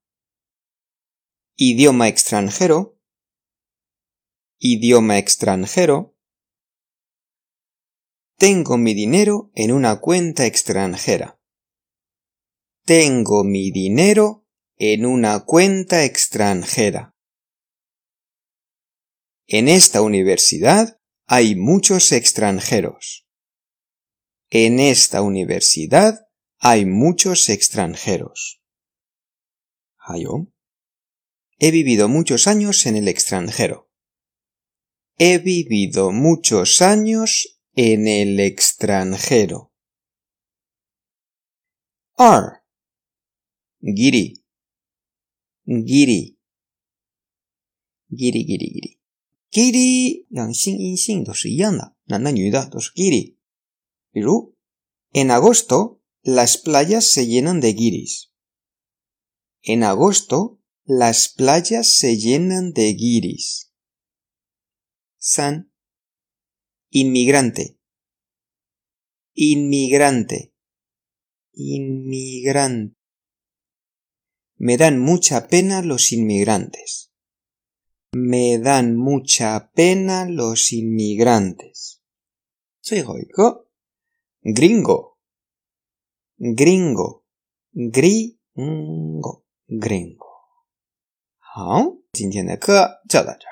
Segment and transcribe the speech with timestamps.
[1.57, 3.00] idioma extranjero。
[4.63, 6.15] idioma extranjero,
[8.37, 11.41] tengo mi dinero en una cuenta extranjera.
[12.85, 17.17] Tengo mi dinero en una cuenta extranjera.
[19.47, 23.27] En esta universidad hay muchos extranjeros.
[24.51, 28.61] En esta universidad hay muchos extranjeros.
[31.57, 33.90] He vivido muchos años en el extranjero.
[35.23, 39.71] He vivido muchos años en el extranjero.
[42.17, 42.47] R.
[43.83, 44.43] Giri.
[45.67, 46.39] Giri.
[48.09, 49.01] Giri, giri, giri.
[49.51, 50.25] Giri,
[55.31, 58.33] agosto las playas se llenan de giris.
[59.61, 63.67] En agosto las playas se llenan de giris
[65.21, 65.71] san,
[66.89, 67.77] inmigrante,
[69.35, 70.53] inmigrante,
[71.53, 72.97] inmigrante.
[74.63, 77.13] Me dan mucha pena los inmigrantes.
[78.13, 82.03] Me dan mucha pena los inmigrantes.
[82.83, 83.71] Soy goico.
[84.43, 85.19] Gringo.
[86.39, 87.25] Gringo.
[87.73, 89.45] Gringo.
[89.69, 90.31] Gringo.
[91.39, 93.50] 好，今天的课就到这。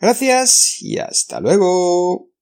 [0.00, 2.33] Gracias y hasta luego.